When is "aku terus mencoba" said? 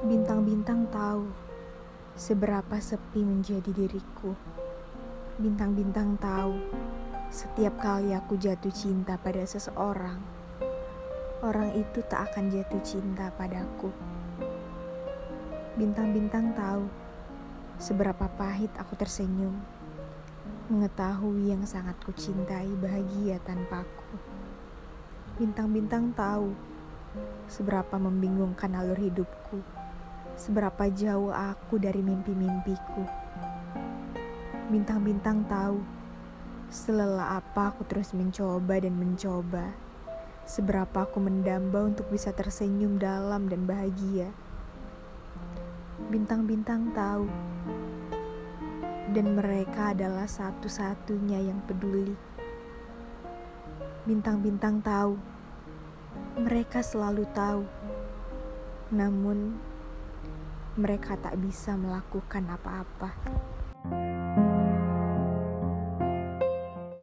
37.76-38.80